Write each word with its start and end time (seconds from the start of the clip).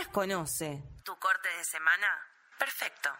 las 0.00 0.08
conoce. 0.08 0.82
¿Tu 1.04 1.14
corte 1.16 1.48
de 1.58 1.64
semana? 1.64 2.06
Perfecto. 2.58 3.10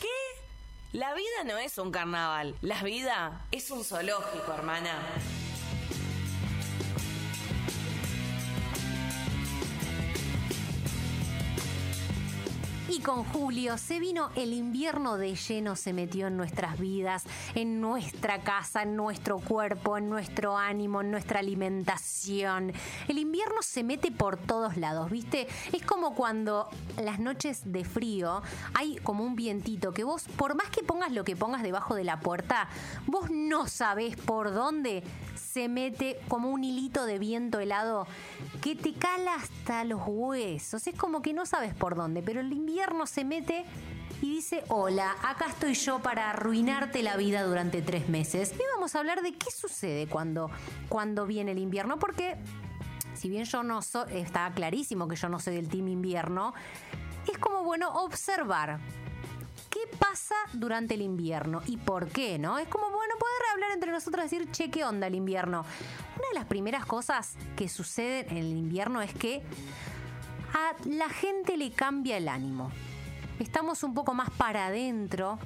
¿Qué? 0.00 0.08
La 0.92 1.14
vida 1.14 1.44
no 1.44 1.58
es 1.58 1.78
un 1.78 1.90
carnaval. 1.90 2.56
La 2.60 2.82
vida 2.82 3.46
es 3.50 3.70
un 3.70 3.84
zoológico, 3.84 4.52
hermana. 4.52 5.00
Y 12.96 13.00
con 13.00 13.24
Julio 13.24 13.76
se 13.76 14.00
vino 14.00 14.30
el 14.36 14.54
invierno 14.54 15.18
de 15.18 15.34
lleno, 15.34 15.76
se 15.76 15.92
metió 15.92 16.28
en 16.28 16.38
nuestras 16.38 16.78
vidas, 16.78 17.24
en 17.54 17.78
nuestra 17.78 18.40
casa, 18.40 18.84
en 18.84 18.96
nuestro 18.96 19.38
cuerpo, 19.38 19.98
en 19.98 20.08
nuestro 20.08 20.56
ánimo, 20.56 21.02
en 21.02 21.10
nuestra 21.10 21.40
alimentación. 21.40 22.72
El 23.06 23.18
invierno 23.18 23.60
se 23.60 23.84
mete 23.84 24.10
por 24.10 24.38
todos 24.38 24.78
lados, 24.78 25.10
¿viste? 25.10 25.46
Es 25.74 25.82
como 25.82 26.14
cuando 26.14 26.70
las 27.02 27.18
noches 27.18 27.70
de 27.70 27.84
frío 27.84 28.40
hay 28.72 28.96
como 28.96 29.24
un 29.24 29.36
vientito 29.36 29.92
que 29.92 30.02
vos, 30.02 30.24
por 30.38 30.54
más 30.54 30.70
que 30.70 30.82
pongas 30.82 31.12
lo 31.12 31.22
que 31.22 31.36
pongas 31.36 31.62
debajo 31.62 31.96
de 31.96 32.04
la 32.04 32.20
puerta, 32.20 32.70
vos 33.04 33.28
no 33.30 33.66
sabés 33.66 34.16
por 34.16 34.54
dónde 34.54 35.02
se 35.34 35.68
mete 35.68 36.18
como 36.28 36.50
un 36.50 36.64
hilito 36.64 37.04
de 37.04 37.18
viento 37.18 37.60
helado 37.60 38.06
que 38.62 38.74
te 38.74 38.92
cala 38.94 39.34
hasta 39.34 39.84
los 39.84 40.00
huesos. 40.04 40.86
Es 40.86 40.94
como 40.94 41.22
que 41.22 41.32
no 41.32 41.46
sabes 41.46 41.74
por 41.74 41.94
dónde, 41.94 42.22
pero 42.22 42.40
el 42.40 42.52
invierno 42.52 42.85
se 43.06 43.24
mete 43.24 43.64
y 44.22 44.36
dice, 44.36 44.64
hola, 44.68 45.14
acá 45.22 45.46
estoy 45.46 45.74
yo 45.74 46.00
para 46.00 46.30
arruinarte 46.30 47.02
la 47.02 47.16
vida 47.16 47.42
durante 47.42 47.82
tres 47.82 48.08
meses. 48.08 48.52
Y 48.54 48.62
vamos 48.74 48.94
a 48.94 49.00
hablar 49.00 49.22
de 49.22 49.34
qué 49.34 49.50
sucede 49.50 50.06
cuando, 50.06 50.50
cuando 50.88 51.26
viene 51.26 51.52
el 51.52 51.58
invierno, 51.58 51.98
porque 51.98 52.36
si 53.14 53.28
bien 53.28 53.44
yo 53.44 53.62
no 53.62 53.82
soy, 53.82 54.04
está 54.16 54.50
clarísimo 54.52 55.08
que 55.08 55.16
yo 55.16 55.28
no 55.28 55.38
soy 55.38 55.56
del 55.56 55.68
team 55.68 55.88
invierno, 55.88 56.54
es 57.30 57.38
como 57.38 57.64
bueno 57.64 57.92
observar 58.04 58.78
qué 59.70 59.80
pasa 59.98 60.34
durante 60.52 60.94
el 60.94 61.02
invierno 61.02 61.60
y 61.66 61.76
por 61.76 62.08
qué, 62.08 62.38
¿no? 62.38 62.58
Es 62.58 62.68
como 62.68 62.90
bueno 62.90 63.14
poder 63.18 63.42
hablar 63.52 63.72
entre 63.72 63.90
nosotros 63.90 64.24
decir, 64.24 64.50
che, 64.50 64.70
¿qué 64.70 64.84
onda 64.84 65.06
el 65.06 65.14
invierno? 65.14 65.64
Una 66.16 66.28
de 66.28 66.34
las 66.34 66.46
primeras 66.46 66.86
cosas 66.86 67.34
que 67.56 67.68
suceden 67.68 68.30
en 68.30 68.36
el 68.38 68.56
invierno 68.56 69.02
es 69.02 69.12
que 69.12 69.42
a 70.52 70.72
la 70.84 71.08
gente 71.08 71.56
le 71.56 71.70
cambia 71.70 72.16
el 72.16 72.28
ánimo. 72.28 72.70
Estamos 73.38 73.82
un 73.82 73.94
poco 73.94 74.14
más 74.14 74.30
para 74.30 74.66
adentro, 74.66 75.38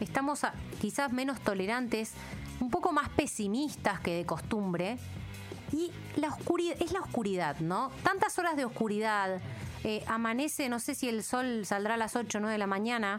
estamos 0.00 0.42
quizás 0.80 1.12
menos 1.12 1.40
tolerantes, 1.40 2.12
un 2.60 2.70
poco 2.70 2.92
más 2.92 3.08
pesimistas 3.08 4.00
que 4.00 4.14
de 4.14 4.26
costumbre. 4.26 4.98
Y 5.72 5.90
la 6.16 6.28
oscuridad, 6.28 6.76
es 6.80 6.92
la 6.92 7.00
oscuridad, 7.00 7.58
¿no? 7.60 7.90
Tantas 8.02 8.38
horas 8.38 8.56
de 8.56 8.64
oscuridad. 8.64 9.40
eh, 9.84 10.04
amanece, 10.06 10.68
no 10.68 10.78
sé 10.78 10.94
si 10.94 11.08
el 11.08 11.24
sol 11.24 11.66
saldrá 11.66 11.94
a 11.94 11.96
las 11.96 12.14
8 12.14 12.38
o 12.38 12.40
9 12.42 12.52
de 12.52 12.58
la 12.58 12.68
mañana. 12.68 13.18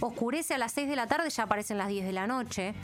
Oscurece 0.00 0.54
a 0.54 0.58
las 0.58 0.72
6 0.72 0.88
de 0.88 0.96
la 0.96 1.06
tarde, 1.06 1.28
ya 1.28 1.42
aparecen 1.44 1.76
las 1.76 1.88
10 1.88 2.06
de 2.06 2.12
la 2.12 2.26
noche. 2.26 2.74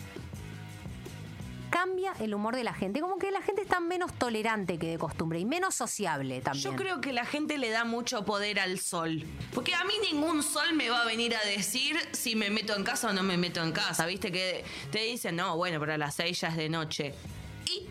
Cambia 1.79 2.13
el 2.19 2.35
humor 2.35 2.57
de 2.57 2.65
la 2.65 2.75
gente. 2.75 3.01
Como 3.01 3.19
que 3.19 3.31
la 3.31 3.41
gente 3.41 3.63
está 3.63 3.79
menos 3.79 4.13
tolerante 4.13 4.79
que 4.79 4.89
de 4.89 4.99
costumbre 4.99 5.39
y 5.39 5.45
menos 5.45 5.77
sociable 5.77 6.41
también. 6.41 6.65
Yo 6.65 6.75
creo 6.75 7.01
que 7.01 7.13
la 7.13 7.25
gente 7.25 7.57
le 7.57 7.71
da 7.71 7.85
mucho 7.85 8.25
poder 8.25 8.59
al 8.59 8.81
sol. 8.81 9.25
Porque 9.55 9.77
a 9.77 9.85
mí 9.85 9.95
ningún 10.11 10.43
sol 10.43 10.75
me 10.75 10.91
va 10.91 11.03
a 11.03 11.07
venir 11.07 11.37
a 11.37 11.47
decir 11.47 11.97
si 12.11 12.35
me 12.35 12.51
meto 12.51 12.75
en 12.75 12.83
casa 12.83 13.11
o 13.11 13.13
no 13.13 13.23
me 13.23 13.37
meto 13.37 13.63
en 13.63 13.71
casa. 13.71 14.07
Viste 14.07 14.33
que 14.33 14.65
te 14.91 15.05
dicen, 15.05 15.37
no, 15.37 15.57
bueno, 15.57 15.79
pero 15.79 15.93
a 15.93 15.99
las 15.99 16.17
seis 16.17 16.41
ya 16.41 16.49
es 16.49 16.57
de 16.57 16.69
noche. 16.69 17.15
¿Y 17.65 17.87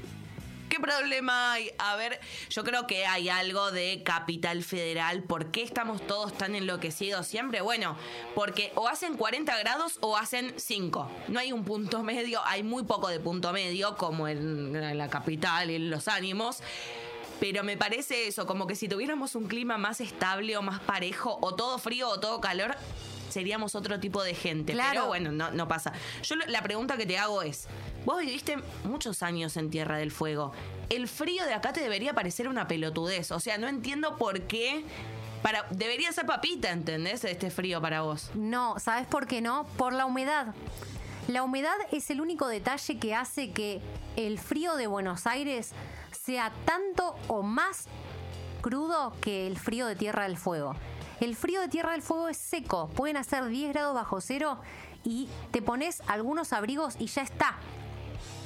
qué 0.77 0.81
problema 0.81 1.53
hay? 1.53 1.71
A 1.77 1.95
ver, 1.95 2.19
yo 2.49 2.63
creo 2.63 2.87
que 2.87 3.05
hay 3.05 3.29
algo 3.29 3.71
de 3.71 4.03
capital 4.03 4.63
federal. 4.63 5.23
¿Por 5.23 5.51
qué 5.51 5.63
estamos 5.63 6.05
todos 6.05 6.37
tan 6.37 6.55
enloquecidos 6.55 7.25
siempre? 7.27 7.61
Bueno, 7.61 7.97
porque 8.35 8.71
o 8.75 8.87
hacen 8.87 9.17
40 9.17 9.57
grados 9.59 9.97
o 10.01 10.17
hacen 10.17 10.53
5. 10.55 11.09
No 11.29 11.39
hay 11.39 11.51
un 11.51 11.63
punto 11.63 12.03
medio, 12.03 12.41
hay 12.45 12.63
muy 12.63 12.83
poco 12.83 13.07
de 13.07 13.19
punto 13.19 13.51
medio, 13.53 13.95
como 13.97 14.27
en, 14.27 14.97
la 14.97 15.09
capital 15.09 15.71
y 15.71 15.75
en 15.75 15.89
los 15.89 16.07
ánimos. 16.07 16.59
Pero 17.39 17.63
me 17.63 17.77
parece 17.77 18.27
eso, 18.27 18.47
como 18.47 18.65
que 18.65 18.75
si 18.75 18.87
tuviéramos 18.87 19.35
un 19.35 19.47
clima 19.47 19.77
más 19.77 20.01
estable 20.01 20.57
o 20.57 20.61
más 20.61 20.79
parejo, 20.79 21.37
o 21.41 21.55
todo 21.55 21.77
frío 21.77 22.09
o 22.09 22.19
todo 22.19 22.41
calor, 22.41 22.75
seríamos 23.29 23.75
otro 23.75 23.99
tipo 23.99 24.23
de 24.23 24.33
gente. 24.33 24.73
Claro. 24.73 24.91
Pero 24.91 25.07
bueno, 25.07 25.31
no, 25.31 25.51
no 25.51 25.67
pasa. 25.67 25.93
Yo 26.23 26.35
la 26.35 26.61
pregunta 26.63 26.97
que 26.97 27.05
te 27.05 27.17
hago 27.17 27.43
es, 27.43 27.67
vos 28.07 28.21
viviste 28.21 28.55
muchos 28.85 29.21
años 29.21 29.57
en 29.57 29.69
Tierra 29.69 29.97
del 29.97 30.11
Fuego. 30.11 30.53
El 30.89 31.09
frío 31.09 31.43
de 31.43 31.53
acá 31.53 31.73
te 31.73 31.81
debería 31.81 32.13
parecer 32.13 32.47
una 32.47 32.65
pelotudez. 32.65 33.31
O 33.31 33.41
sea, 33.41 33.57
no 33.57 33.67
entiendo 33.67 34.15
por 34.15 34.43
qué... 34.43 34.85
Para, 35.41 35.67
debería 35.71 36.11
ser 36.13 36.25
papita, 36.25 36.71
¿entendés? 36.71 37.25
Este 37.25 37.51
frío 37.51 37.81
para 37.81 38.01
vos. 38.03 38.31
No, 38.33 38.79
¿sabes 38.79 39.07
por 39.07 39.27
qué 39.27 39.41
no? 39.41 39.65
Por 39.77 39.91
la 39.91 40.05
humedad. 40.05 40.55
La 41.27 41.43
humedad 41.43 41.75
es 41.91 42.09
el 42.09 42.21
único 42.21 42.47
detalle 42.47 42.97
que 42.97 43.13
hace 43.13 43.51
que 43.51 43.81
el 44.15 44.39
frío 44.39 44.77
de 44.77 44.87
Buenos 44.87 45.27
Aires 45.27 45.73
sea 46.11 46.53
tanto 46.63 47.13
o 47.27 47.43
más 47.43 47.87
crudo 48.61 49.13
que 49.19 49.47
el 49.47 49.59
frío 49.59 49.85
de 49.85 49.97
Tierra 49.97 50.23
del 50.23 50.37
Fuego. 50.37 50.77
El 51.19 51.35
frío 51.35 51.59
de 51.59 51.67
Tierra 51.67 51.91
del 51.91 52.01
Fuego 52.01 52.29
es 52.29 52.37
seco, 52.37 52.87
pueden 52.95 53.17
hacer 53.17 53.47
10 53.47 53.73
grados 53.73 53.93
bajo 53.95 54.21
cero 54.21 54.59
y 55.03 55.27
te 55.51 55.61
pones 55.61 56.01
algunos 56.07 56.53
abrigos 56.53 56.95
y 56.99 57.07
ya 57.07 57.21
está. 57.21 57.57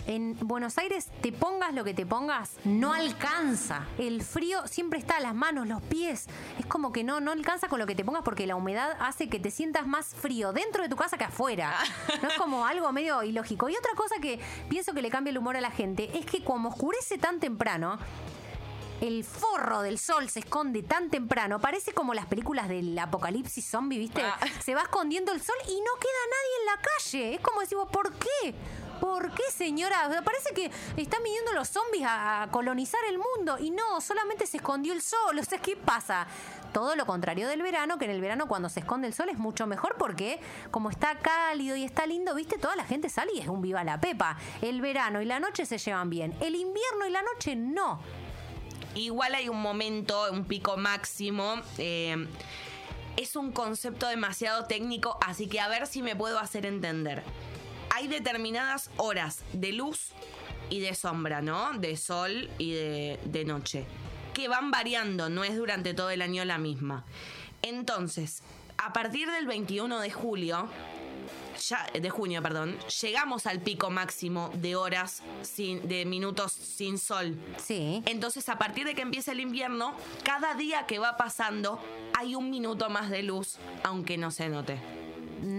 En 0.08 0.36
Buenos 0.40 0.78
Aires, 0.78 1.08
te 1.22 1.32
pongas 1.32 1.74
lo 1.74 1.84
que 1.84 1.94
te 1.94 2.06
pongas, 2.06 2.56
no 2.64 2.94
alcanza. 2.94 3.86
El 3.98 4.24
frío 4.24 4.68
siempre 4.68 5.00
está 5.00 5.18
a 5.18 5.20
las 5.20 5.36
manos, 5.36 5.68
los 5.68 5.82
pies. 5.84 6.28
Es 6.60 6.66
como 6.66 6.92
que 6.92 7.04
no, 7.04 7.20
no 7.20 7.32
alcanza 7.32 7.68
con 7.68 7.80
lo 7.80 7.86
que 7.86 7.96
te 7.96 8.04
pongas 8.04 8.24
porque 8.24 8.48
la 8.48 8.56
humedad 8.56 8.98
hace 9.00 9.30
que 9.30 9.40
te 9.40 9.52
sientas 9.52 9.86
más 9.86 10.08
frío 10.08 10.54
dentro 10.54 10.84
de 10.84 10.90
tu 10.90 10.96
casa 10.96 11.18
que 11.18 11.24
afuera. 11.26 11.76
No 12.22 12.30
es 12.30 12.34
como 12.36 12.66
algo 12.66 12.92
medio 12.92 13.24
ilógico. 13.24 13.70
Y 13.70 13.76
otra 13.76 13.94
cosa 13.96 14.16
que 14.20 14.40
pienso 14.70 14.94
que 14.94 15.02
le 15.02 15.10
cambia 15.10 15.32
el 15.32 15.38
humor 15.38 15.58
a 15.58 15.62
la 15.62 15.72
gente 15.72 16.10
es 16.18 16.26
que 16.26 16.44
como 16.44 16.70
oscurece 16.70 17.18
tan 17.18 17.40
temprano, 17.40 17.98
el 19.02 19.24
forro 19.24 19.82
del 19.82 19.98
sol 19.98 20.30
se 20.30 20.42
esconde 20.42 20.84
tan 20.84 21.10
temprano, 21.10 21.60
parece 21.60 21.92
como 21.92 22.14
las 22.14 22.28
películas 22.28 22.70
del 22.70 22.98
apocalipsis 22.98 23.66
zombie, 23.66 23.98
¿viste? 23.98 24.22
Ah. 24.22 24.38
Se 24.64 24.76
va 24.76 24.84
escondiendo 24.84 25.32
el 25.32 25.42
sol 25.42 25.56
y 25.68 25.74
no 25.82 26.00
queda 26.00 26.22
nadie 26.30 26.60
en 26.60 26.66
la 26.66 26.82
calle. 26.82 27.36
Es 27.36 27.42
como 27.42 27.62
decimos, 27.62 27.90
¿por 27.92 28.14
qué? 28.14 28.54
¿Por 29.02 29.34
qué, 29.34 29.44
señora? 29.52 30.10
Parece 30.24 30.54
que 30.54 30.72
están 30.96 31.22
viniendo 31.24 31.52
los 31.52 31.68
zombies 31.68 32.06
a 32.06 32.22
a 32.22 32.48
colonizar 32.52 33.00
el 33.10 33.18
mundo 33.18 33.58
y 33.60 33.72
no, 33.72 34.00
solamente 34.00 34.46
se 34.46 34.58
escondió 34.58 34.94
el 34.94 35.02
sol. 35.02 35.38
O 35.40 35.44
sea, 35.44 35.60
¿qué 35.60 35.76
pasa? 35.76 36.28
Todo 36.74 36.96
lo 36.96 37.06
contrario 37.06 37.48
del 37.48 37.62
verano, 37.62 37.98
que 37.98 38.06
en 38.06 38.12
el 38.12 38.22
verano 38.22 38.48
cuando 38.48 38.70
se 38.70 38.80
esconde 38.80 39.08
el 39.08 39.14
sol 39.14 39.30
es 39.30 39.38
mucho 39.38 39.68
mejor 39.68 39.96
porque 39.98 40.40
como 40.72 40.90
está 40.90 41.18
cálido 41.20 41.76
y 41.76 41.84
está 41.84 42.06
lindo, 42.06 42.34
¿viste? 42.36 42.58
Toda 42.58 42.76
la 42.76 42.86
gente 42.86 43.10
sale 43.10 43.32
y 43.34 43.40
es 43.40 43.48
un 43.48 43.62
viva 43.62 43.84
la 43.84 44.00
pepa. 44.00 44.38
El 44.62 44.82
verano 44.82 45.22
y 45.22 45.26
la 45.26 45.40
noche 45.40 45.66
se 45.66 45.78
llevan 45.78 46.10
bien. 46.10 46.34
El 46.40 46.56
invierno 46.56 47.08
y 47.08 47.12
la 47.12 47.22
noche 47.22 47.56
no. 47.56 48.00
Igual 48.96 49.36
hay 49.36 49.50
un 49.50 49.62
momento, 49.62 50.32
un 50.32 50.46
pico 50.46 50.78
máximo. 50.78 51.56
eh, 51.78 52.28
es 53.18 53.36
un 53.36 53.52
concepto 53.52 54.08
demasiado 54.08 54.66
técnico, 54.66 55.18
así 55.22 55.48
que 55.48 55.60
a 55.60 55.68
ver 55.68 55.86
si 55.86 56.02
me 56.02 56.16
puedo 56.16 56.40
hacer 56.40 56.66
entender. 56.66 57.24
Hay 57.94 58.08
determinadas 58.08 58.90
horas 58.98 59.44
de 59.54 59.74
luz 59.74 60.12
y 60.70 60.80
de 60.80 60.96
sombra, 60.96 61.42
¿no? 61.42 61.74
De 61.74 61.98
sol 61.98 62.50
y 62.58 62.72
de, 62.72 63.20
de 63.26 63.46
noche. 63.46 63.86
Que 64.34 64.48
van 64.48 64.72
variando, 64.72 65.30
no 65.30 65.44
es 65.44 65.56
durante 65.56 65.94
todo 65.94 66.10
el 66.10 66.22
año 66.22 66.46
la 66.46 66.58
misma. 66.58 67.06
Entonces, 67.62 68.44
a 68.78 68.94
partir 68.94 69.30
del 69.30 69.46
21 69.46 70.00
de 70.00 70.10
julio, 70.10 70.70
ya, 71.68 71.86
de 71.94 72.10
junio, 72.10 72.42
perdón, 72.42 72.78
llegamos 73.02 73.46
al 73.46 73.60
pico 73.60 73.90
máximo 73.90 74.50
de 74.56 74.76
horas, 74.76 75.22
sin, 75.42 75.88
de 75.88 76.06
minutos 76.06 76.52
sin 76.52 76.98
sol. 76.98 77.38
Sí. 77.58 78.02
Entonces, 78.06 78.50
a 78.50 78.58
partir 78.58 78.86
de 78.86 78.96
que 78.96 79.02
empieza 79.02 79.32
el 79.34 79.40
invierno, 79.40 79.96
cada 80.24 80.56
día 80.56 80.86
que 80.88 81.00
va 81.00 81.18
pasando 81.18 81.80
hay 82.18 82.36
un 82.36 82.50
minuto 82.50 82.90
más 82.90 83.10
de 83.10 83.24
luz, 83.24 83.58
aunque 83.84 84.18
no 84.18 84.32
se 84.32 84.50
note. 84.50 84.80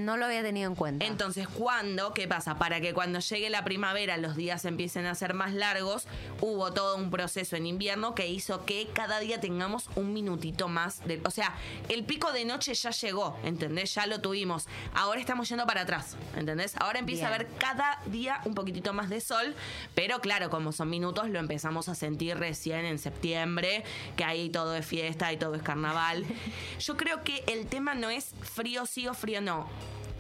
No 0.05 0.17
lo 0.17 0.27
había 0.27 0.43
tenido 0.43 0.69
en 0.69 0.75
cuenta. 0.75 1.05
Entonces, 1.05 1.49
¿cuándo? 1.49 2.13
¿Qué 2.15 2.27
pasa? 2.27 2.59
Para 2.59 2.81
que 2.81 2.93
cuando 2.93 3.21
llegue 3.21 3.51
la 3.51 3.65
primavera 3.65 4.17
los 4.17 4.37
días 4.37 4.65
empiecen 4.65 5.07
a 5.07 5.15
ser 5.15 5.35
más 5.35 5.55
largos, 5.55 6.07
hubo 6.41 6.73
todo 6.73 6.97
un 6.97 7.11
proceso 7.11 7.57
en 7.57 7.67
invierno 7.67 8.15
que 8.15 8.29
hizo 8.29 8.65
que 8.65 8.89
cada 8.93 9.21
día 9.21 9.41
tengamos 9.41 9.89
un 9.95 10.13
minutito 10.13 10.69
más 10.69 11.07
de... 11.07 11.21
O 11.25 11.31
sea, 11.31 11.55
el 11.89 12.05
pico 12.05 12.33
de 12.33 12.45
noche 12.45 12.75
ya 12.75 12.91
llegó, 12.91 13.39
¿entendés? 13.45 13.95
Ya 13.95 14.07
lo 14.07 14.21
tuvimos. 14.21 14.67
Ahora 14.95 15.21
estamos 15.21 15.49
yendo 15.49 15.67
para 15.67 15.83
atrás, 15.83 16.17
¿entendés? 16.37 16.77
Ahora 16.77 16.99
empieza 16.99 17.27
a 17.27 17.35
haber 17.35 17.49
cada 17.59 18.01
día 18.07 18.41
un 18.45 18.55
poquitito 18.55 18.93
más 18.93 19.09
de 19.09 19.21
sol, 19.21 19.55
pero 19.95 20.21
claro, 20.21 20.51
como 20.51 20.73
son 20.73 20.91
minutos, 20.91 21.29
lo 21.29 21.39
empezamos 21.39 21.89
a 21.89 21.95
sentir 21.95 22.37
recién 22.37 22.85
en 22.85 22.99
septiembre, 22.99 23.85
que 24.17 24.25
ahí 24.25 24.51
todo 24.51 24.75
es 24.75 24.85
fiesta 24.85 25.33
y 25.33 25.37
todo 25.37 25.55
es 25.55 25.63
carnaval. 25.63 26.25
Yo 26.81 26.97
creo 26.97 27.23
que 27.23 27.45
el 27.47 27.67
tema 27.67 27.95
no 27.95 28.11
es 28.11 28.35
frío 28.41 28.87
sí 28.87 29.07
o 29.07 29.15
frío 29.15 29.41
no. 29.41 29.69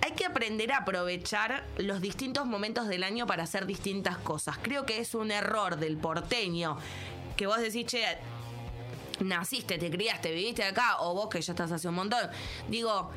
Hay 0.02 0.12
que 0.12 0.26
aprender 0.26 0.72
a 0.72 0.78
aprovechar 0.78 1.64
los 1.78 2.00
distintos 2.00 2.44
momentos 2.44 2.88
del 2.88 3.04
año 3.04 3.26
para 3.26 3.44
hacer 3.44 3.66
distintas 3.66 4.18
cosas. 4.18 4.58
Creo 4.60 4.84
que 4.84 4.98
es 4.98 5.14
un 5.14 5.30
error 5.30 5.76
del 5.76 5.96
porteño 5.96 6.76
que 7.36 7.46
vos 7.46 7.58
decís, 7.58 7.86
che, 7.86 8.04
naciste, 9.20 9.78
te 9.78 9.90
criaste, 9.90 10.32
viviste 10.32 10.64
acá, 10.64 10.96
o 11.00 11.14
vos 11.14 11.28
que 11.28 11.40
ya 11.40 11.52
estás 11.52 11.70
hace 11.70 11.88
un 11.88 11.94
montón. 11.94 12.28
Digo, 12.68 13.10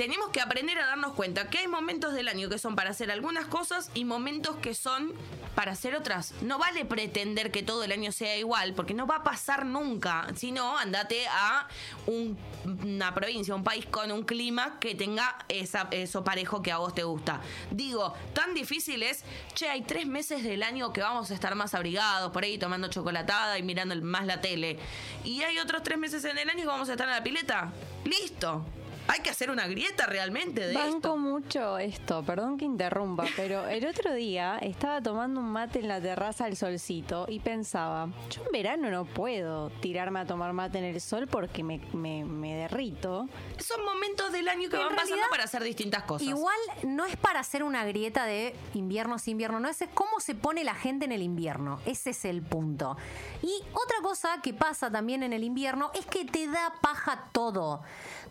tenemos 0.00 0.30
que 0.30 0.40
aprender 0.40 0.78
a 0.78 0.86
darnos 0.86 1.12
cuenta 1.12 1.50
que 1.50 1.58
hay 1.58 1.68
momentos 1.68 2.14
del 2.14 2.28
año 2.28 2.48
que 2.48 2.58
son 2.58 2.74
para 2.74 2.88
hacer 2.88 3.10
algunas 3.10 3.44
cosas 3.44 3.90
y 3.92 4.06
momentos 4.06 4.56
que 4.56 4.72
son 4.72 5.12
para 5.54 5.72
hacer 5.72 5.94
otras. 5.94 6.32
No 6.40 6.56
vale 6.56 6.86
pretender 6.86 7.50
que 7.50 7.62
todo 7.62 7.84
el 7.84 7.92
año 7.92 8.10
sea 8.10 8.34
igual, 8.38 8.72
porque 8.72 8.94
no 8.94 9.06
va 9.06 9.16
a 9.16 9.22
pasar 9.22 9.66
nunca. 9.66 10.26
Si 10.36 10.52
no, 10.52 10.78
andate 10.78 11.26
a 11.28 11.68
una 12.06 13.12
provincia, 13.12 13.54
un 13.54 13.62
país 13.62 13.84
con 13.84 14.10
un 14.10 14.22
clima 14.22 14.80
que 14.80 14.94
tenga 14.94 15.36
eso 15.50 16.24
parejo 16.24 16.62
que 16.62 16.72
a 16.72 16.78
vos 16.78 16.94
te 16.94 17.02
gusta. 17.02 17.42
Digo, 17.70 18.14
tan 18.32 18.54
difícil 18.54 19.02
es, 19.02 19.22
che, 19.52 19.68
hay 19.68 19.82
tres 19.82 20.06
meses 20.06 20.42
del 20.42 20.62
año 20.62 20.94
que 20.94 21.02
vamos 21.02 21.30
a 21.30 21.34
estar 21.34 21.54
más 21.56 21.74
abrigados, 21.74 22.32
por 22.32 22.42
ahí 22.42 22.56
tomando 22.56 22.88
chocolatada 22.88 23.58
y 23.58 23.62
mirando 23.62 23.94
más 23.96 24.24
la 24.24 24.40
tele. 24.40 24.78
Y 25.24 25.42
hay 25.42 25.58
otros 25.58 25.82
tres 25.82 25.98
meses 25.98 26.24
en 26.24 26.38
el 26.38 26.48
año 26.48 26.60
que 26.60 26.68
vamos 26.68 26.88
a 26.88 26.92
estar 26.92 27.06
en 27.06 27.16
la 27.16 27.22
pileta. 27.22 27.70
Listo. 28.06 28.64
Hay 29.08 29.20
que 29.20 29.30
hacer 29.30 29.50
una 29.50 29.66
grieta 29.66 30.06
realmente 30.06 30.66
de 30.66 30.74
Banco 30.74 31.16
mucho 31.16 31.78
esto, 31.78 32.22
perdón 32.22 32.58
que 32.58 32.64
interrumpa, 32.64 33.24
pero 33.36 33.66
el 33.68 33.86
otro 33.86 34.14
día 34.14 34.58
estaba 34.58 35.00
tomando 35.00 35.40
un 35.40 35.50
mate 35.50 35.80
en 35.80 35.88
la 35.88 36.00
terraza 36.00 36.44
al 36.44 36.56
solcito 36.56 37.26
y 37.28 37.40
pensaba, 37.40 38.08
yo 38.30 38.42
en 38.44 38.52
verano 38.52 38.90
no 38.90 39.04
puedo 39.04 39.70
tirarme 39.80 40.20
a 40.20 40.26
tomar 40.26 40.52
mate 40.52 40.78
en 40.78 40.84
el 40.84 41.00
sol 41.00 41.26
porque 41.26 41.64
me, 41.64 41.78
me, 41.92 42.54
derrito. 42.54 43.28
Son 43.58 43.84
momentos 43.84 44.32
del 44.32 44.48
año 44.48 44.68
que 44.68 44.76
van 44.76 44.94
pasando 44.94 45.24
para 45.30 45.44
hacer 45.44 45.64
distintas 45.64 46.04
cosas. 46.04 46.26
Igual 46.28 46.58
no 46.84 47.04
es 47.04 47.16
para 47.16 47.40
hacer 47.40 47.62
una 47.62 47.84
grieta 47.84 48.24
de 48.24 48.54
invierno 48.74 49.16
invierno, 49.26 49.60
no, 49.60 49.68
es 49.68 49.82
cómo 49.94 50.20
se 50.20 50.34
pone 50.34 50.64
la 50.64 50.74
gente 50.74 51.04
en 51.04 51.12
el 51.12 51.22
invierno. 51.22 51.80
Ese 51.86 52.10
es 52.10 52.24
el 52.24 52.42
punto. 52.42 52.96
Y 53.42 53.62
otra 53.72 53.96
cosa 54.02 54.40
que 54.42 54.52
pasa 54.52 54.90
también 54.90 55.22
en 55.22 55.32
el 55.32 55.44
invierno 55.44 55.90
es 55.94 56.06
que 56.06 56.24
te 56.24 56.46
da 56.46 56.74
paja 56.80 57.28
todo 57.32 57.82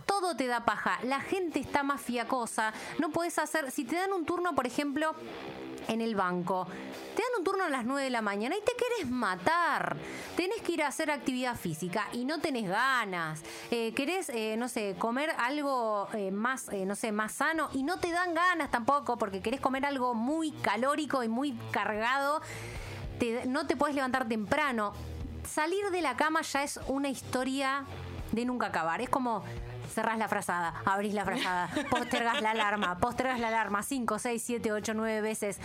todo 0.09 0.35
te 0.35 0.47
da 0.47 0.65
paja. 0.65 0.68
La 1.03 1.19
gente 1.19 1.59
está 1.59 1.81
más 1.81 1.99
fiacosa. 1.99 2.73
No 2.99 3.09
puedes 3.09 3.39
hacer. 3.39 3.71
Si 3.71 3.85
te 3.85 3.95
dan 3.95 4.13
un 4.13 4.25
turno, 4.25 4.53
por 4.53 4.67
ejemplo, 4.67 5.15
en 5.87 6.01
el 6.01 6.15
banco. 6.15 6.67
Te 7.15 7.23
dan 7.23 7.31
un 7.39 7.43
turno 7.43 7.63
a 7.63 7.69
las 7.69 7.85
9 7.85 8.03
de 8.03 8.09
la 8.11 8.21
mañana 8.21 8.55
y 8.55 8.59
te 8.59 8.73
querés 8.73 9.09
matar. 9.11 9.97
Tenés 10.35 10.61
que 10.61 10.73
ir 10.73 10.83
a 10.83 10.87
hacer 10.87 11.09
actividad 11.09 11.55
física 11.55 12.07
y 12.13 12.23
no 12.23 12.39
tenés 12.39 12.69
ganas. 12.69 13.41
Eh, 13.71 13.93
querés, 13.95 14.29
eh, 14.29 14.55
no 14.57 14.69
sé, 14.69 14.95
comer 14.99 15.31
algo 15.39 16.07
eh, 16.13 16.29
más, 16.29 16.67
no 16.85 16.95
sé, 16.95 17.11
más 17.11 17.31
sano 17.31 17.69
y 17.73 17.81
no 17.81 17.97
te 17.97 18.11
dan 18.11 18.35
ganas 18.35 18.69
tampoco 18.69 19.17
porque 19.17 19.41
querés 19.41 19.61
comer 19.61 19.87
algo 19.87 20.13
muy 20.13 20.51
calórico 20.51 21.23
y 21.23 21.27
muy 21.27 21.53
cargado. 21.71 22.41
no 23.47 23.65
te 23.65 23.75
puedes 23.75 23.95
levantar 23.95 24.27
temprano. 24.27 24.93
Salir 25.49 25.89
de 25.89 26.01
la 26.01 26.15
cama 26.15 26.43
ya 26.43 26.63
es 26.63 26.79
una 26.87 27.09
historia 27.09 27.85
de 28.31 28.45
nunca 28.45 28.67
acabar. 28.67 29.01
Es 29.01 29.09
como 29.09 29.43
cerrás 29.89 30.17
la 30.17 30.27
frazada, 30.27 30.73
abrís 30.85 31.13
la 31.13 31.25
frazada, 31.25 31.69
postergas 31.89 32.41
la 32.41 32.51
alarma, 32.51 32.99
postergas 32.99 33.39
la 33.39 33.49
alarma 33.49 33.83
5, 33.83 34.19
6, 34.19 34.43
7, 34.43 34.71
8, 34.71 34.93
9 34.93 35.21
veces. 35.21 35.57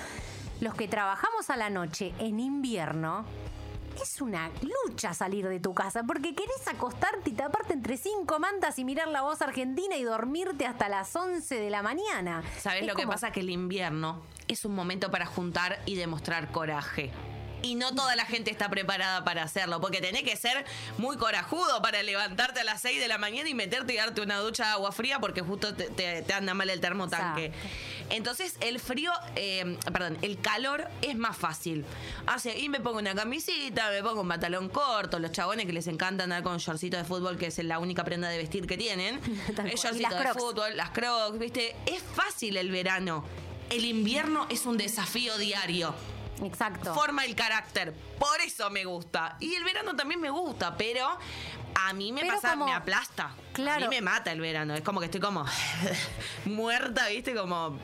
Los 0.61 0.75
que 0.75 0.89
trabajamos 0.89 1.51
a 1.51 1.57
la 1.57 1.71
noche 1.71 2.15
en 2.19 2.41
invierno, 2.41 3.25
es 4.01 4.21
una 4.21 4.51
lucha 4.63 5.15
salir 5.15 5.49
de 5.49 5.61
tu 5.61 5.75
casa 5.75 6.03
porque 6.03 6.35
querés 6.35 6.67
acostarte 6.69 7.31
y 7.31 7.33
taparte 7.33 7.75
entre 7.75 7.97
cinco 7.97 8.39
mantas 8.39 8.79
y 8.79 8.85
mirar 8.85 9.09
la 9.09 9.23
voz 9.23 9.41
argentina 9.43 9.97
y 9.97 10.03
dormirte 10.03 10.67
hasta 10.67 10.89
las 10.89 11.15
11 11.15 11.55
de 11.55 11.71
la 11.71 11.83
mañana. 11.83 12.43
¿Sabes 12.59 12.87
lo 12.87 12.95
que 12.95 13.07
pasa? 13.07 13.31
Que 13.31 13.41
el 13.41 13.51
invierno 13.51 14.23
es 14.49 14.65
un 14.65 14.75
momento 14.75 15.11
para 15.11 15.27
juntar 15.27 15.81
y 15.87 15.95
demostrar 15.95 16.51
coraje 16.51 17.13
y 17.65 17.75
no 17.77 17.95
toda 17.95 18.15
la 18.15 18.27
gente 18.27 18.51
está 18.51 18.69
preparada 18.69 19.25
para 19.25 19.43
hacerlo, 19.43 19.81
porque 19.81 20.01
tenés 20.01 20.23
que 20.23 20.37
ser 20.37 20.65
muy 20.99 21.17
corajudo 21.17 21.81
para 21.81 22.03
levantarte 22.03 22.61
a 22.61 22.65
las 22.65 22.83
6 22.83 23.01
de 23.01 23.09
la 23.09 23.17
mañana 23.17 23.49
y 23.49 23.55
meterte 23.55 23.95
y 23.95 23.97
darte 23.97 24.21
una 24.21 24.39
ducha 24.39 24.65
de 24.65 24.71
agua 24.73 24.93
fría 24.93 25.19
porque 25.19 25.41
justo 25.41 25.75
te, 25.75 26.25
anda 26.35 26.53
mal 26.53 26.69
el 26.69 26.81
termotanque. 26.81 27.53
Entonces 28.11 28.57
el 28.61 28.79
frío, 28.81 29.11
eh, 29.35 29.79
perdón, 29.91 30.19
el 30.21 30.39
calor 30.41 30.89
es 31.01 31.17
más 31.17 31.39
fácil. 31.39 31.87
Hace, 32.27 32.59
y 32.59 32.69
me 32.69 32.81
pongo 32.81 32.99
una 32.99 33.15
camisita, 33.15 33.91
me 33.91 34.03
pongo 34.03 34.21
un 34.21 34.29
pantalón 34.29 34.69
corto, 34.69 35.19
los 35.19 35.33
chabones 35.33 35.65
que 35.65 35.73
les 35.73 35.87
encanta 35.87 36.25
andar 36.25 36.43
con 36.43 36.59
shortcito 36.59 36.99
de 36.99 37.05
fútbol, 37.05 37.39
que 37.39 37.47
es 37.47 37.59
la 37.65 37.79
única 37.79 38.05
prenda 38.05 38.29
de 38.29 38.37
vestir 38.37 38.67
que 38.67 38.77
tienen. 38.77 39.21
el 39.49 39.75
shortcito 39.77 40.15
de 40.15 40.35
fútbol, 40.35 40.77
las 40.77 40.91
crocs, 40.91 41.39
¿viste? 41.39 41.75
Es 41.87 42.03
fácil 42.03 42.59
el 42.59 42.71
verano. 42.71 43.25
El 43.71 43.87
invierno 43.87 44.47
es 44.51 44.67
un 44.67 44.77
desafío 44.77 45.39
diario. 45.39 45.95
Exacto. 46.43 46.95
Forma 46.95 47.25
el 47.25 47.35
carácter. 47.35 47.95
Por 48.19 48.41
eso 48.41 48.71
me 48.71 48.85
gusta. 48.85 49.37
Y 49.41 49.55
el 49.55 49.65
verano 49.65 49.95
también 49.95 50.21
me 50.21 50.31
gusta, 50.31 50.77
pero 50.77 51.07
a 51.75 51.93
mí 51.93 52.13
me 52.13 52.25
pasa, 52.25 52.57
me 52.57 52.73
aplasta. 52.73 53.35
Claro. 53.53 53.87
A 53.87 53.89
mí 53.89 53.95
me 53.95 54.01
mata 54.01 54.33
el 54.33 54.41
verano. 54.41 54.75
Es 54.75 54.83
como 54.83 55.01
que 55.01 55.07
estoy 55.07 55.21
como 55.21 55.45
muerta, 56.45 57.09
¿viste? 57.09 57.35
Como 57.35 57.79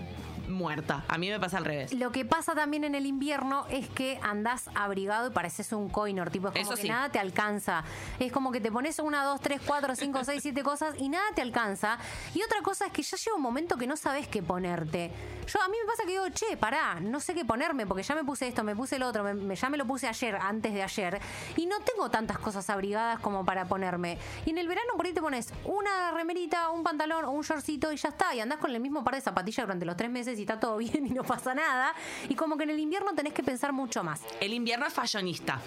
muerta. 0.51 1.05
A 1.09 1.19
mí 1.19 1.29
me 1.29 1.39
pasa 1.39 1.59
al 1.59 1.65
revés. 1.65 1.93
Lo 1.93 2.13
que 2.13 2.25
pasa 2.25 2.55
también 2.55 2.85
en 2.85 2.95
el 2.95 3.07
invierno 3.07 3.67
es 3.71 3.89
que 3.89 4.19
andás 4.23 4.69
abrigado 4.75 5.29
y 5.29 5.31
pareces 5.31 5.73
un 5.73 5.89
coinor, 5.89 6.31
tipo, 6.31 6.49
es 6.49 6.67
como 6.67 6.77
que 6.77 6.89
nada 6.89 7.11
te 7.11 7.19
alcanza. 7.19 7.85
Es 8.19 8.33
como 8.33 8.53
que 8.53 8.61
te 8.61 8.71
pones 8.71 8.99
una, 8.99 9.25
dos, 9.25 9.41
tres, 9.41 9.61
cuatro, 9.65 9.95
cinco, 9.95 10.25
seis, 10.25 10.43
siete 10.43 10.63
cosas 10.63 10.95
y 10.99 11.09
nada 11.09 11.25
te 11.35 11.43
alcanza. 11.43 11.99
Y 12.35 12.43
otra 12.43 12.61
cosa 12.63 12.87
es 12.87 12.93
que 12.93 13.03
ya 13.03 13.17
llega 13.17 13.37
un 13.37 13.43
momento 13.43 13.77
que 13.77 13.87
no 13.87 13.97
sabes 13.97 14.29
qué 14.29 14.43
ponerte. 14.43 15.13
Yo 15.47 15.61
a 15.61 15.69
mí 15.69 15.77
me 15.81 15.87
pasa 15.87 16.05
que 16.05 16.11
digo, 16.11 16.29
che, 16.31 16.57
pará, 16.57 17.01
no 17.01 17.21
sé 17.21 17.35
qué 17.35 17.45
ponerme 17.45 17.87
porque 17.87 18.03
ya 18.03 18.15
me 18.15 18.25
puse 18.25 18.47
esto, 18.47 18.63
me 18.63 18.77
puse 18.77 18.97
el 18.97 19.03
otro, 19.03 19.25
me, 19.25 19.57
ya 19.57 19.69
me 19.69 19.77
lo 19.77 19.87
puse 19.87 20.07
ayer, 20.07 20.37
antes 20.37 20.73
de 20.73 20.83
ayer, 20.83 21.21
y 21.57 21.67
no 21.67 21.81
tengo 21.81 22.11
tantas 22.11 22.39
cosas 22.39 22.69
abrigadas 22.71 23.19
como 23.21 23.45
para 23.45 23.67
ponerme. 23.67 24.19
Y 24.47 24.51
en 24.51 24.59
el 24.59 24.69
verano 24.69 24.93
por 24.97 25.07
ahí 25.07 25.13
te 25.13 25.21
pones 25.21 25.53
una 25.65 26.13
remerita, 26.13 26.71
un 26.71 26.83
pantalón 26.83 27.21
un 27.29 27.43
shortcito 27.43 27.93
y 27.93 27.97
ya 27.97 28.11
está. 28.11 28.35
Y 28.35 28.41
andás 28.41 28.59
con 28.59 28.71
el 28.71 28.81
mismo 28.81 29.05
par 29.05 29.15
de 29.15 29.21
zapatillas 29.21 29.67
durante 29.67 29.85
los 29.85 29.97
tres 29.97 30.11
meses 30.11 30.39
y 30.41 30.43
está 30.43 30.59
todo 30.59 30.77
bien 30.79 31.07
y 31.07 31.11
no 31.11 31.25
pasa 31.25 31.55
nada. 31.55 31.95
Y 32.29 32.35
como 32.35 32.57
que 32.57 32.65
en 32.65 32.71
el 32.71 32.79
invierno 32.79 33.15
tenés 33.15 33.33
que 33.33 33.43
pensar 33.43 33.73
mucho 33.73 34.03
más. 34.03 34.23
El 34.41 34.53
invierno 34.53 34.87
es 34.87 34.93
fashionista. 34.93 35.61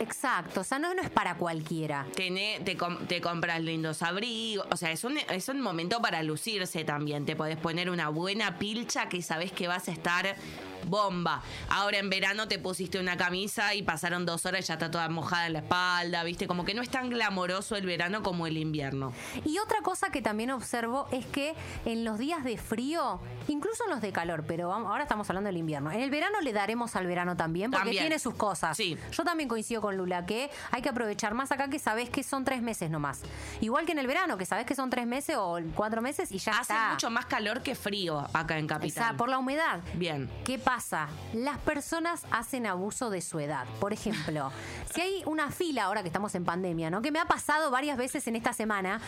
Exacto, 0.00 0.62
o 0.62 0.64
sea, 0.64 0.78
no, 0.78 0.94
no 0.94 1.02
es 1.02 1.10
para 1.10 1.36
cualquiera. 1.36 2.06
te, 2.16 2.60
te, 2.64 3.20
compras 3.20 3.60
lindos 3.60 4.02
abrigos, 4.02 4.66
o 4.70 4.76
sea, 4.76 4.90
es 4.90 5.04
un, 5.04 5.16
es 5.16 5.48
un 5.48 5.60
momento 5.60 6.00
para 6.00 6.22
lucirse 6.22 6.84
también. 6.84 7.24
Te 7.24 7.36
podés 7.36 7.56
poner 7.56 7.88
una 7.88 8.08
buena 8.08 8.58
pilcha 8.58 9.08
que 9.08 9.22
sabes 9.22 9.52
que 9.52 9.68
vas 9.68 9.88
a 9.88 9.92
estar 9.92 10.34
bomba. 10.84 11.42
Ahora 11.68 11.98
en 11.98 12.10
verano 12.10 12.48
te 12.48 12.58
pusiste 12.58 12.98
una 12.98 13.16
camisa 13.16 13.74
y 13.74 13.82
pasaron 13.82 14.26
dos 14.26 14.46
horas 14.46 14.64
y 14.64 14.68
ya 14.68 14.74
está 14.74 14.90
toda 14.90 15.08
mojada 15.08 15.46
en 15.46 15.54
la 15.54 15.58
espalda, 15.60 16.22
¿viste? 16.24 16.46
Como 16.46 16.64
que 16.64 16.74
no 16.74 16.82
es 16.82 16.90
tan 16.90 17.10
glamoroso 17.10 17.76
el 17.76 17.86
verano 17.86 18.22
como 18.22 18.46
el 18.46 18.56
invierno. 18.56 19.12
Y 19.44 19.58
otra 19.58 19.80
cosa 19.82 20.10
que 20.10 20.22
también 20.22 20.50
observo 20.50 21.08
es 21.12 21.26
que 21.26 21.54
en 21.84 22.04
los 22.04 22.18
días 22.18 22.44
de 22.44 22.58
frío, 22.58 23.20
incluso 23.48 23.84
en 23.84 23.90
los 23.90 24.00
de 24.00 24.12
calor, 24.12 24.44
pero 24.46 24.72
ahora 24.72 25.04
estamos 25.04 25.28
hablando 25.30 25.48
del 25.48 25.56
invierno, 25.56 25.90
en 25.90 26.00
el 26.00 26.10
verano 26.10 26.40
le 26.40 26.52
daremos 26.52 26.96
al 26.96 27.06
verano 27.06 27.36
también 27.36 27.70
porque 27.70 27.90
tiene 27.90 28.18
sus 28.18 28.34
cosas. 28.34 28.76
Sí. 28.76 28.96
Yo 29.12 29.24
también 29.24 29.48
coincido 29.48 29.80
con 29.80 29.96
Lula 29.96 30.26
que 30.26 30.50
hay 30.70 30.82
que 30.82 30.88
aprovechar 30.88 31.34
más 31.34 31.52
acá 31.52 31.68
que 31.68 31.78
sabes 31.78 32.10
que 32.10 32.22
son 32.22 32.44
tres 32.44 32.62
meses 32.62 32.90
nomás. 32.90 33.22
Igual 33.60 33.86
que 33.86 33.92
en 33.92 33.98
el 33.98 34.06
verano, 34.06 34.36
que 34.36 34.46
sabes 34.46 34.66
que 34.66 34.74
son 34.74 34.90
tres 34.90 35.06
meses 35.06 35.36
o 35.38 35.58
cuatro 35.74 36.02
meses 36.02 36.30
y 36.32 36.38
ya 36.38 36.52
Hace 36.52 36.74
mucho 36.90 37.10
más 37.10 37.26
calor 37.26 37.62
que 37.62 37.74
frío 37.74 38.26
acá 38.32 38.58
en 38.58 38.66
Capital. 38.66 38.88
Exacto, 38.88 39.16
por 39.16 39.28
la 39.28 39.38
humedad. 39.38 39.80
Bien. 39.94 40.30
¿Qué 40.44 40.58
pasa? 40.58 40.71
Pasa? 40.74 41.06
Las 41.34 41.58
personas 41.58 42.24
hacen 42.30 42.66
abuso 42.66 43.10
de 43.10 43.20
su 43.20 43.38
edad. 43.38 43.66
Por 43.78 43.92
ejemplo, 43.92 44.50
si 44.94 45.02
hay 45.02 45.22
una 45.26 45.50
fila 45.50 45.84
ahora 45.84 46.00
que 46.00 46.08
estamos 46.08 46.34
en 46.34 46.46
pandemia, 46.46 46.88
¿no? 46.88 47.02
Que 47.02 47.12
me 47.12 47.18
ha 47.18 47.26
pasado 47.26 47.70
varias 47.70 47.98
veces 47.98 48.26
en 48.26 48.36
esta 48.36 48.54
semana, 48.54 48.98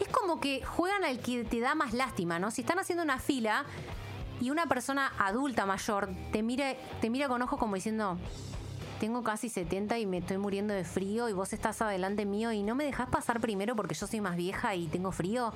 es 0.00 0.08
como 0.08 0.38
que 0.38 0.62
juegan 0.62 1.04
al 1.04 1.20
que 1.20 1.44
te 1.44 1.60
da 1.60 1.74
más 1.74 1.94
lástima, 1.94 2.38
¿no? 2.38 2.50
Si 2.50 2.60
están 2.60 2.78
haciendo 2.78 3.02
una 3.02 3.18
fila 3.18 3.64
y 4.38 4.50
una 4.50 4.66
persona 4.66 5.10
adulta 5.18 5.64
mayor 5.64 6.10
te 6.30 6.42
mira, 6.42 6.74
te 7.00 7.08
mira 7.08 7.26
con 7.26 7.40
ojos 7.40 7.58
como 7.58 7.76
diciendo, 7.76 8.18
tengo 9.00 9.22
casi 9.22 9.48
70 9.48 9.98
y 9.98 10.04
me 10.04 10.18
estoy 10.18 10.36
muriendo 10.36 10.74
de 10.74 10.84
frío 10.84 11.30
y 11.30 11.32
vos 11.32 11.54
estás 11.54 11.80
adelante 11.80 12.26
mío 12.26 12.52
y 12.52 12.62
no 12.62 12.74
me 12.74 12.84
dejas 12.84 13.08
pasar 13.08 13.40
primero 13.40 13.74
porque 13.76 13.94
yo 13.94 14.06
soy 14.06 14.20
más 14.20 14.36
vieja 14.36 14.74
y 14.74 14.88
tengo 14.88 15.10
frío. 15.10 15.54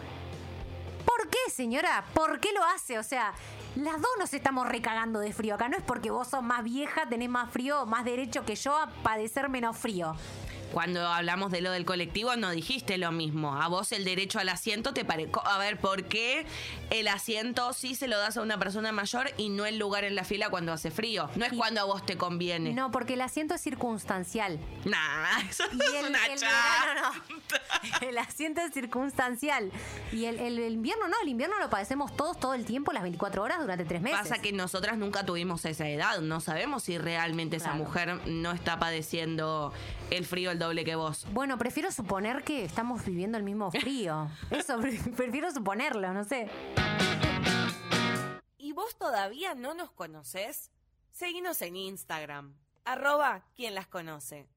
¿Por 1.16 1.28
qué, 1.28 1.50
señora? 1.50 2.04
¿Por 2.14 2.40
qué 2.40 2.52
lo 2.52 2.64
hace? 2.64 2.98
O 2.98 3.02
sea, 3.02 3.34
las 3.76 4.00
dos 4.00 4.10
nos 4.18 4.32
estamos 4.32 4.68
recagando 4.68 5.20
de 5.20 5.32
frío. 5.32 5.54
Acá 5.54 5.68
no 5.68 5.76
es 5.76 5.82
porque 5.82 6.10
vos 6.10 6.28
sos 6.28 6.42
más 6.42 6.64
vieja, 6.64 7.06
tenés 7.08 7.28
más 7.28 7.50
frío, 7.50 7.84
más 7.86 8.04
derecho 8.04 8.44
que 8.44 8.54
yo 8.54 8.76
a 8.76 8.86
padecer 9.02 9.48
menos 9.48 9.76
frío. 9.76 10.14
Cuando 10.72 11.06
hablamos 11.06 11.52
de 11.52 11.60
lo 11.60 11.70
del 11.70 11.84
colectivo 11.84 12.34
no 12.36 12.50
dijiste 12.50 12.98
lo 12.98 13.12
mismo. 13.12 13.54
A 13.60 13.68
vos 13.68 13.92
el 13.92 14.04
derecho 14.04 14.38
al 14.38 14.48
asiento 14.48 14.92
te 14.94 15.04
parece... 15.04 15.30
A 15.44 15.58
ver, 15.58 15.78
¿por 15.78 16.04
qué 16.04 16.46
el 16.90 17.08
asiento 17.08 17.72
sí 17.72 17.94
se 17.94 18.08
lo 18.08 18.18
das 18.18 18.36
a 18.36 18.42
una 18.42 18.58
persona 18.58 18.90
mayor 18.92 19.30
y 19.36 19.48
no 19.50 19.66
el 19.66 19.78
lugar 19.78 20.04
en 20.04 20.14
la 20.14 20.24
fila 20.24 20.48
cuando 20.50 20.72
hace 20.72 20.90
frío? 20.90 21.28
No 21.36 21.44
es 21.44 21.52
cuando 21.52 21.80
a 21.80 21.84
vos 21.84 22.04
te 22.04 22.16
conviene. 22.16 22.72
No, 22.72 22.90
porque 22.90 23.14
el 23.14 23.20
asiento 23.20 23.54
es 23.54 23.60
circunstancial. 23.60 24.58
Nah, 24.84 25.40
eso 25.50 25.64
Y 25.72 25.76
es 25.82 25.94
el, 25.94 26.06
una 26.10 26.26
el 26.26 26.40
verano 26.40 27.00
no. 27.12 27.42
El 28.08 28.18
asiento 28.18 28.60
es 28.62 28.72
circunstancial. 28.72 29.70
Y 30.12 30.24
el, 30.24 30.38
el- 30.38 30.58
el 30.58 30.72
invierno 30.72 31.08
no, 31.08 31.16
el 31.22 31.28
invierno 31.28 31.58
lo 31.58 31.68
padecemos 31.70 32.14
todos 32.16 32.38
todo 32.40 32.54
el 32.54 32.64
tiempo, 32.64 32.92
las 32.92 33.02
24 33.02 33.42
horas 33.42 33.60
durante 33.60 33.84
tres 33.84 34.00
meses. 34.00 34.20
Pasa 34.20 34.40
que 34.40 34.52
nosotras 34.52 34.96
nunca 34.98 35.24
tuvimos 35.26 35.64
esa 35.64 35.88
edad, 35.88 36.20
no 36.20 36.40
sabemos 36.40 36.84
si 36.84 36.96
realmente 36.98 37.56
esa 37.56 37.74
mujer 37.74 38.20
no 38.26 38.52
está 38.52 38.78
padeciendo 38.78 39.72
el 40.10 40.24
frío 40.26 40.50
el 40.50 40.58
doble 40.62 40.84
que 40.84 40.94
vos. 40.96 41.26
Bueno, 41.32 41.58
prefiero 41.58 41.90
suponer 41.90 42.42
que 42.44 42.64
estamos 42.64 43.04
viviendo 43.04 43.36
el 43.38 43.44
mismo 43.44 43.70
frío. 43.70 44.28
Eso, 44.50 44.78
pre- 44.80 44.98
prefiero 45.16 45.50
suponerlo, 45.50 46.12
no 46.12 46.24
sé. 46.24 46.48
¿Y 48.58 48.72
vos 48.72 48.96
todavía 48.96 49.54
no 49.54 49.74
nos 49.74 49.90
conocés? 49.90 50.70
Seguinos 51.10 51.60
en 51.62 51.76
Instagram, 51.76 52.54
arroba 52.84 53.44
quien 53.54 53.74
las 53.74 53.86
conoce. 53.86 54.48